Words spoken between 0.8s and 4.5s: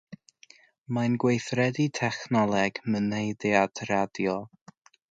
Mae'n gweithredu technoleg mynediad radio.